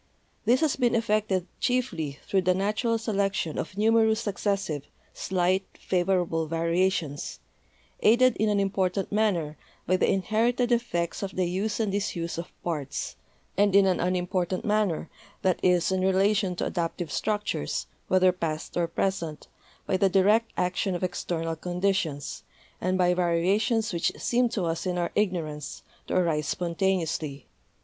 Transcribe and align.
This 0.45 0.61
has 0.61 0.77
been 0.77 0.95
effected 0.95 1.45
chiefly 1.59 2.17
through 2.25 2.41
the 2.41 2.55
natural 2.55 2.97
selec 2.97 3.35
tion 3.35 3.59
of 3.59 3.77
numerous 3.77 4.19
successive, 4.19 4.87
slight, 5.13 5.63
favorable 5.79 6.47
variations, 6.47 7.39
aided 7.99 8.35
in 8.37 8.49
an 8.49 8.59
important 8.59 9.11
manner 9.11 9.57
by 9.85 9.97
the 9.97 10.09
inherited 10.11 10.71
effects 10.71 11.21
of 11.21 11.35
the 11.35 11.45
use 11.45 11.79
and 11.79 11.91
disuse 11.91 12.39
of 12.39 12.51
parts, 12.63 13.15
and 13.55 13.75
in 13.75 13.85
an 13.85 13.99
unimportant 13.99 14.65
manner, 14.65 15.07
that 15.43 15.59
is, 15.61 15.91
in 15.91 16.01
relation 16.01 16.55
to 16.55 16.65
adaptive 16.65 17.11
structures, 17.11 17.85
whether 18.07 18.31
past 18.31 18.75
or 18.75 18.87
present, 18.87 19.47
by 19.85 19.97
the 19.97 20.09
direct 20.09 20.51
action 20.57 20.95
of 20.95 21.03
external 21.03 21.55
conditions, 21.55 22.41
and 22.81 22.97
by 22.97 23.13
variations 23.13 23.93
which 23.93 24.11
seem 24.19 24.49
to 24.49 24.63
us, 24.65 24.87
in 24.87 24.97
our 24.97 25.11
ignorance, 25.13 25.83
to 26.07 26.07
224 26.07 26.07
FACTORS 26.07 26.07
OTHER 26.07 26.09
THAN 26.09 26.09
SELECTION 26.09 26.09
225 26.09 26.17
arise 26.25 26.47
spontaneously. 26.47 27.47